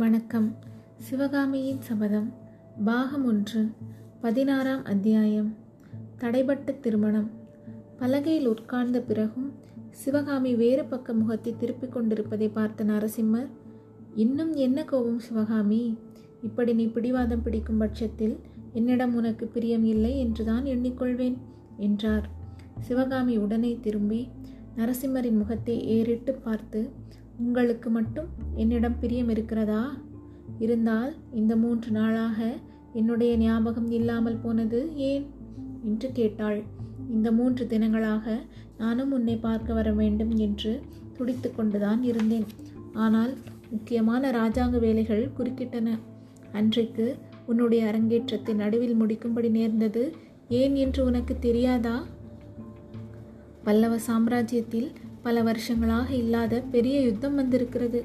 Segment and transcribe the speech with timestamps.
[0.00, 0.46] வணக்கம்.
[0.96, 2.28] சிவகாமியின் சபதம்
[2.84, 3.62] பாகம் ஒன்று
[4.20, 5.48] பதினாறாம் அத்தியாயம்.
[6.20, 7.26] தடைபட்ட திருமணம்.
[8.00, 9.48] பலகையில் உட்கார்ந்த பிறகும்
[10.02, 13.50] சிவகாமி வேறு பக்க முகத்தை திருப்பிக் கொண்டிருப்பதை பார்த்த நரசிம்மர்
[14.14, 15.82] இன்னும் என்ன கோபம் சிவகாமி?
[16.42, 18.36] இப்படி நீ பிடிவாதம் பிடிக்கும் பட்சத்தில்
[18.72, 21.38] என்னிடம் உனக்கு பிரியம் இல்லை என்றுதான் எண்ணிக்கொள்வேன்
[21.78, 22.28] என்றார்.
[22.80, 24.22] சிவகாமி உடனே திரும்பி
[24.76, 26.82] நரசிம்மரின் முகத்தை ஏறிட்டு பார்த்து
[27.40, 29.96] உங்களுக்கு மட்டும் என்னிடம் பிரியம் இருக்கிறதா?
[30.58, 32.56] இருந்தால் இந்த மூன்று நாளாக
[32.92, 35.26] என்னுடைய ஞாபகம் இல்லாமல் போனது ஏன்?
[35.84, 36.62] என்று கேட்டாள்.
[37.10, 38.38] இந்த மூன்று தினங்களாக
[38.78, 40.82] நானும் உன்னை பார்க்க வர வேண்டும் என்று
[41.16, 42.44] துடித்து கொண்டுதான் இருந்தேன்.
[42.92, 43.36] ஆனால்
[43.70, 45.88] முக்கியமான ராஜாங்க வேலைகள் குறுக்கிட்டன.
[46.52, 47.16] அன்றைக்கு
[47.46, 50.14] உன்னுடைய அரங்கேற்றத்தை நடுவில் முடிக்கும்படி நேர்ந்தது
[50.48, 52.04] ஏன் என்று உனக்கு தெரியாதா?
[53.64, 54.90] பல்லவ சாம்ராஜ்யத்தில்
[55.22, 58.04] பல வருஷங்களாக இல்லாத பெரிய யுத்தம் வந்திருக்கிறது.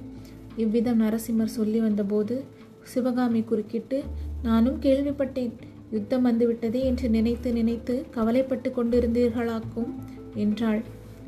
[0.56, 2.44] இவ்விதம் நரசிம்மர் சொல்லி வந்தபோது
[2.84, 4.04] சிவகாமி குறுக்கிட்டு
[4.44, 5.54] நானும் கேள்விப்பட்டேன்.
[5.92, 9.92] யுத்தம் வந்துவிட்டதே என்று நினைத்து நினைத்து கவலைப்பட்டு கொண்டிருந்தீர்களாக்கும்
[10.36, 10.82] என்றாள்.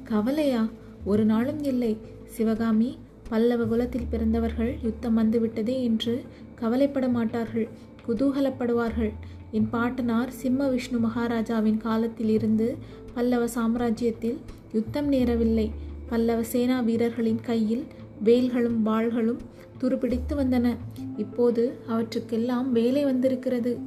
[0.03, 0.67] கவலையா?
[1.05, 1.97] ஒரு நாளும் இல்லை.
[2.25, 2.97] சிவகாமி
[3.29, 6.21] பல்லவ குலத்தில் பிறந்தவர்கள் யுத்தம் வந்துவிட்டதே என்று
[6.55, 7.67] கவலைப்பட மாட்டார்கள்.
[8.07, 9.11] குதூகலப்படுவார்கள்.
[9.51, 12.77] என் பாட்டனார் சிம்ம விஷ்ணு மகாராஜாவின் காலத்தில் இருந்து
[13.17, 14.37] பல்லவ சாம்ராஜ்யத்தில்
[14.73, 15.71] யுத்தம் நேரவில்லை.
[16.09, 17.85] பல்லவ சேனா வீரர்களின் கையில்
[18.23, 19.39] வேல்களும் வாள்களும்
[19.77, 20.75] துருப்பிடித்து வந்தன.
[21.17, 23.79] இப்போது அவற்றுக்கெல்லாம் வேலை வந்திருக்கிறது.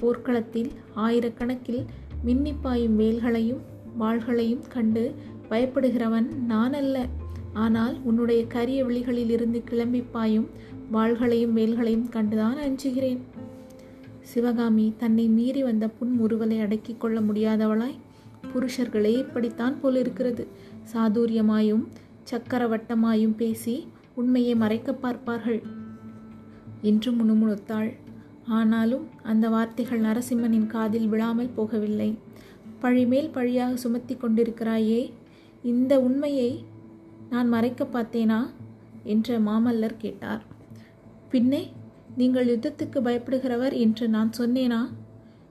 [0.00, 1.82] போர்க்களத்தில் ஆயிரக்கணக்கில்
[2.26, 3.62] மின்னிப்பாயும் வேல்களையும்
[4.00, 5.14] வாள்களையும் கண்டு
[5.50, 7.06] பயப்படுகிறவன் நான் அல்ல
[7.52, 10.48] ஆனால் உன்னுடைய கரிய விழிகளில் இருந்து கிளம்பி பாயும்
[10.92, 13.20] வாள்களையும் வேல்களையும் கண்டுதான் அஞ்சுகிறேன்.
[14.20, 17.96] சிவகாமி தன்னை மீறி வந்த புன்முறுவலை அடக்கிக் கொள்ள முடியாதவளாய்
[18.54, 20.46] புருஷர்களே இப்படித்தான் போலிருக்கிறது.
[20.92, 21.84] சாதுரியமாயும்
[22.30, 25.62] சக்கரவட்டமாயும் பேசி உண்மையை மறைக்க பார்ப்பார்கள்.
[26.82, 27.90] என்று முணுமுணுத்தாள்.
[28.46, 32.18] ஆனாலும் அந்த வார்த்தைகள் நரசிம்மனின் காதில் விழாமல் போகவில்லை.
[32.82, 35.12] பழிமேல் பழியாக சுமத்தி கொண்டிருக்கிறாயே
[35.62, 36.64] இந்த உண்மையை
[37.30, 38.40] நான் மறைக்க பார்த்தேனா?
[39.04, 40.42] என்று மாமல்லர் கேட்டார்.
[41.30, 41.72] பின்னே
[42.16, 44.80] நீங்கள் யுத்தத்துக்கு பயப்படுகிறவர் என்று நான் சொன்னேனா?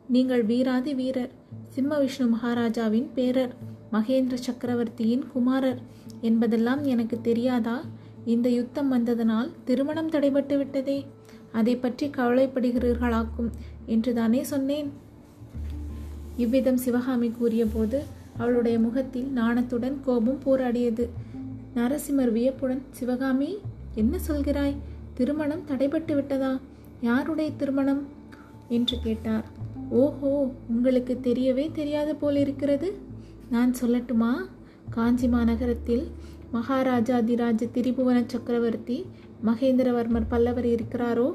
[0.08, 1.32] நீங்கள் வீராதி வீரர்.
[1.70, 3.56] சிம்ம விஷ்ணு மகாராஜாவின் பேரர்
[3.94, 5.82] மகேந்திர சக்கரவர்த்தியின் குமாரர்
[6.22, 7.82] என்பதெல்லாம் எனக்கு தெரியாதா?
[8.26, 11.06] இந்த யுத்தம் வந்ததனால் திருமணம் தடைபட்டு விட்டதே.
[11.52, 13.50] அதை பற்றி கவலைப்படுகிறீர்களாக்கும்
[13.86, 14.92] என்று தானே சொன்னேன்.
[16.38, 18.04] இவ்விதம் சிவகாமி கூறியபோது
[18.38, 21.10] அவளுடைய முகத்தில் நாணத்துடன் கோபம் போராடியது.
[21.76, 23.58] நரசிம்மர் வியப்புடன் சிவகாமி
[23.96, 24.76] என்ன சொல்கிறாய்?
[25.14, 26.60] திருமணம் தடைபட்டு விட்டதா?
[27.02, 28.08] யாருடைய திருமணம்?
[28.70, 29.44] என்று கேட்டார்.
[29.90, 32.94] ஓஹோ உங்களுக்கு தெரியவே தெரியாது போல் இருக்கிறது.
[33.50, 34.34] நான் சொல்லட்டுமா?
[34.90, 36.04] காஞ்சி மாநகரத்தில்
[36.54, 39.06] மகாராஜாதிராஜ திரிபுவன சக்கரவர்த்தி
[39.46, 41.34] மகேந்திரவர்மர் பல்லவர் இருக்கிறாரோ?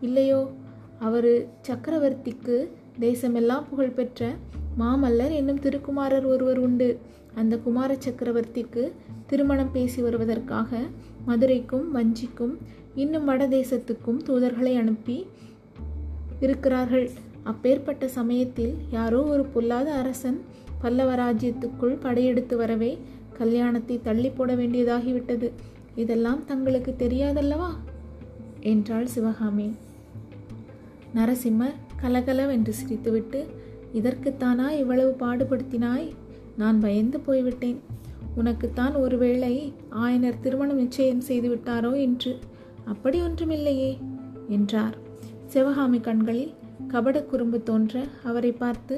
[0.00, 0.52] இல்லையோ
[0.98, 2.68] அவர் சக்கரவர்த்திக்கு
[3.00, 4.34] தேசமெல்லாம் புகழ்பெற்ற
[4.78, 6.98] மாமல்லர் என்னும் திருக்குமாரர் ஒருவர் உண்டு.
[7.34, 8.92] அந்த குமார சக்கரவர்த்திக்கு
[9.26, 10.80] திருமணம் பேசி வருவதற்காக
[11.24, 12.58] மதுரைக்கும் வஞ்சிக்கும்
[12.94, 15.26] இன்னும் வட தேசத்துக்கும் தூதர்களை அனுப்பி
[16.40, 17.10] இருக்கிறார்கள்.
[17.46, 20.38] அப்பேற்பட்ட சமயத்தில் யாரோ ஒரு பொல்லாத அரசன்
[20.80, 22.98] பல்லவ ராஜ்யத்துக்குள் படையெடுத்து வரவே
[23.38, 25.48] கல்யாணத்தை தள்ளி போட வேண்டியதாகிவிட்டது.
[25.96, 27.70] இதெல்லாம் தங்களுக்கு தெரியாதல்லவா?
[28.60, 29.68] என்றாள் சிவகாமி.
[31.14, 33.40] நரசிம்மர் கலகலவென்று சிரித்துவிட்டு
[33.94, 36.08] இதற்குத்தானா இவ்வளவு பாடுபடுத்தினாய்?
[36.56, 37.78] நான் பயந்து போய்விட்டேன்.
[38.36, 42.38] உனக்குத்தான் ஒருவேளை ஆயனர் திருமணம் நிச்சயம் செய்து விட்டாரோ என்று.
[42.84, 43.92] அப்படி ஒன்றுமில்லையே
[44.48, 44.96] என்றார்.
[45.46, 46.52] சிவகாமி கண்களில்
[46.92, 48.96] கபட குறும்பு தோன்ற அவரை பார்த்து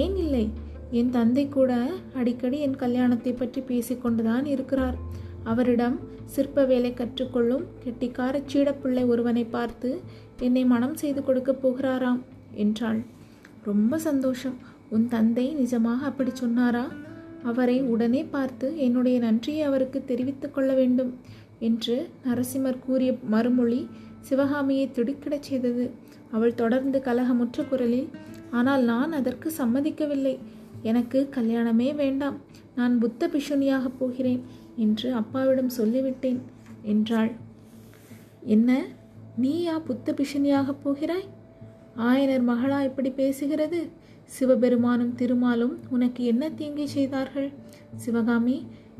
[0.00, 0.44] ஏன் இல்லை?
[0.90, 1.72] என் தந்தை கூட
[2.14, 4.96] அடிக்கடி என் கல்யாணத்தை பற்றி பேசிக்கொண்டுதான் இருக்கிறார்.
[5.44, 5.96] அவரிடம்
[6.34, 9.90] சிற்ப வேலை கற்றுக்கொள்ளும் கெட்டிக்கார சீடப்பிள்ளை ஒருவனை பார்த்து
[10.46, 12.20] என்னை மனம் செய்து கொடுக்க போகிறாராம்
[12.64, 13.00] என்றாள்.
[13.64, 14.56] ரொம்ப சந்தோஷம்.
[14.90, 16.84] உன் தந்தை நிஜமாக அப்படி சொன்னாரா?
[17.42, 21.12] அவரை உடனே பார்த்து என்னுடைய நன்றியை அவருக்கு தெரிவித்துக் கொள்ள வேண்டும்.
[21.58, 23.88] என்று நரசிம்மர் கூறிய மறுமொழி
[24.20, 25.90] சிவகாமியை திடுக்கிடச் செய்தது.
[26.30, 28.08] அவள் தொடர்ந்து கலகமுற்ற குரலில்
[28.50, 30.38] ஆனால் நான் அதற்கு சம்மதிக்கவில்லை.
[30.82, 32.40] எனக்கு கல்யாணமே வேண்டாம்.
[32.74, 34.44] நான் புத்த பிஷுனியாகப் போகிறேன்
[34.76, 36.38] என்று அப்பாவிடம் சொல்லிவிட்டேன்
[36.82, 37.32] என்றாள்.
[38.42, 38.84] என்ன?
[39.36, 41.28] நீயா புத்த பிஷுனியாகப் போகிறாய்?
[41.96, 43.88] ஆயனர் மகளா இப்படி பேசுகிறது?
[44.28, 47.50] சிவபெருமானும் திருமாலும் உனக்கு என்ன தீங்கை செய்தார்கள்?
[47.96, 48.56] சிவகாமி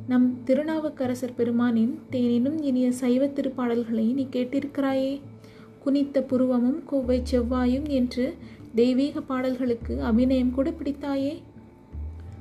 [0.09, 5.21] நம் திருநாவுக்கரசர் பெருமானின் தேனினும் இனிய சைவ திருப்பாடல்களை நீ கேட்டிருக்கிறாயே.
[5.85, 8.35] குனித்த புருவமும் கோவை செவ்வாயும் என்று
[8.75, 11.35] தெய்வீக பாடல்களுக்கு அபிநயம் கூட பிடித்தாயே.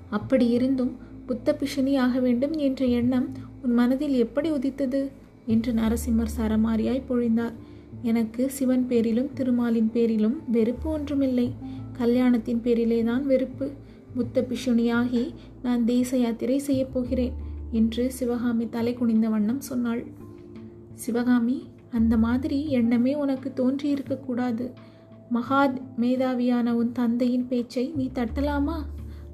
[0.10, 0.94] அப்படி இருந்தும்
[1.26, 3.28] புத்த பிஷனி ஆக வேண்டும் என்ற எண்ணம்
[3.64, 5.02] உன் மனதில் எப்படி உதித்தது?
[5.46, 7.56] என்று நரசிம்மர் சரமாரியாய் பொழிந்தார்.
[8.02, 11.48] எனக்கு சிவன் பேரிலும் திருமாலின் பேரிலும் வெறுப்பு ஒன்றுமில்லை.
[11.98, 13.72] கல்யாணத்தின் பேரிலே தான் வெறுப்பு.
[14.16, 15.34] புத்த பிஷுனியாகி
[15.64, 17.34] நான் தேச யாத்திரை செய்யப் போகிறேன்
[17.72, 20.04] என்று சிவகாமி தலை குனிந்த வண்ணம் சொன்னாள்.
[20.94, 24.72] சிவகாமி அந்த மாதிரி எண்ணமே உனக்கு தோன்றியிருக்கக்கூடாது
[25.34, 28.78] மகாத் மேதாவியான உன் தந்தையின் பேச்சை நீ தட்டலாமா?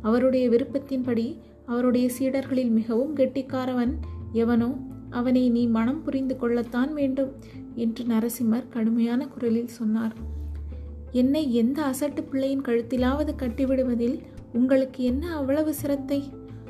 [0.01, 3.93] அவருடைய விருப்பத்தின்படி அவருடைய சீடர்களில் மிகவும் கெட்டிக்காரவன்.
[4.31, 4.69] எவனோ
[5.09, 7.31] அவனை நீ மனம் புரிந்து கொள்ளத்தான் வேண்டும்
[7.75, 10.15] என்று நரசிம்மர் கடுமையான குரலில் சொன்னார்.
[11.13, 14.15] என்னை எந்த அசட்டு பிள்ளையின் கழுத்திலாவது கட்டிவிடுவதில்
[14.53, 16.23] உங்களுக்கு என்ன அவ்வளவு சிரத்தை?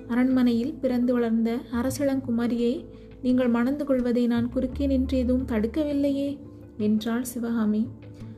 [0.07, 2.74] அரண்மனையில் பிறந்து வளர்ந்த அரசளங்குமாரியை
[3.22, 6.38] நீங்கள் மணந்து கொள்வதை நான் குறுக்கே நின்று எதுவும் தடுக்கவில்லையே
[6.78, 7.88] என்றாள் சிவகாமி.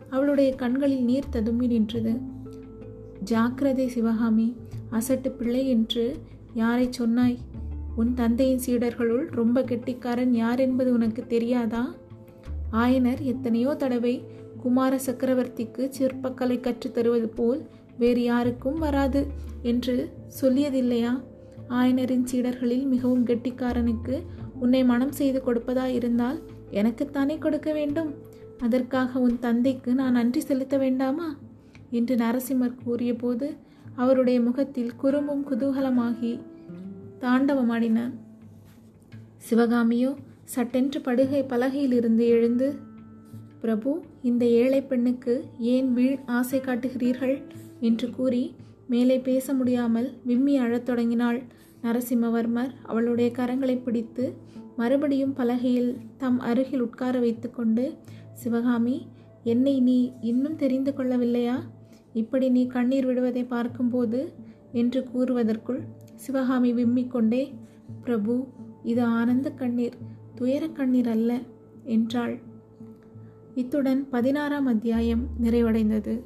[0.09, 2.13] அவளுடைய கண்களில் நீர் ததும்பி நின்றது.
[3.23, 4.47] ஜாக்கிரதை சிவகாமி
[4.91, 6.05] அசட்டு பிள்ளை என்று
[6.53, 7.37] யாரை சொன்னாய்?
[7.95, 11.95] உன் தந்தையின் சீடர்களுள் ரொம்ப கெட்டிக்காரன் யார் என்பது உனக்கு தெரியாதா?
[12.71, 14.15] ஆயனர் எத்தனையோ தடவை
[14.65, 17.61] குமார சக்கரவர்த்திக்கு சிற்பக்கலை கற்றுத் தருவது போல்
[17.97, 19.27] வேறு யாருக்கும் வராது
[19.61, 19.95] என்று
[20.41, 21.11] சொல்லியதில்லையா?
[21.69, 24.21] ஆயனரின் சீடர்களில் மிகவும் கெட்டிக்காரனுக்கு
[24.59, 26.39] உன்னை மனம் செய்து கொடுப்பதா இருந்தால்
[26.71, 28.13] எனக்குத்தானே கொடுக்க வேண்டும்?
[28.59, 31.37] அதற்காக உன் தந்தைக்கு நான் நன்றி செலுத்த வேண்டாமா?
[31.91, 33.53] என்று நரசிம்மர் கூறியபோது
[33.95, 36.39] அவருடைய முகத்தில் குறும்பும் குதூகலமாகி
[37.21, 38.13] தாண்டவமாடினான்.
[39.49, 42.93] சிவகாமியோ சட்டென்று படுகை பலகையிலிருந்து எழுந்து
[43.65, 43.91] பிரபு
[44.29, 45.33] இந்த ஏழை பெண்ணுக்கு
[45.73, 47.37] ஏன் வீண் ஆசை காட்டுகிறீர்கள்?
[47.87, 48.43] என்று கூறி
[48.93, 51.39] மேலே பேச முடியாமல் விம்மி அழத் தொடங்கினாள்.
[51.83, 54.25] நரசிம்மவர்மர் அவளுடைய கரங்களை பிடித்து
[54.79, 55.91] மறுபடியும் பலகையில்
[56.21, 57.83] தம் அருகில் உட்கார வைத்துக்கொண்டு
[58.41, 58.95] சிவகாமி
[59.53, 59.97] என்னை நீ
[60.29, 61.57] இன்னும் தெரிந்து கொள்ளவில்லையா?
[62.21, 64.19] இப்படி நீ கண்ணீர் விடுவதை பார்க்கும்போது
[64.81, 65.81] என்று கூறுவதற்குள்
[66.23, 67.43] சிவகாமி விம்மிக்கொண்டே
[68.05, 68.35] பிரபு
[68.91, 69.97] இது ஆனந்த கண்ணீர்
[70.39, 71.31] துயர கண்ணீர் அல்ல
[71.95, 72.35] என்றாள்.
[73.55, 76.21] இத்துடன் பதினாறாம் அத்தியாயம் நிறைவடைந்தது.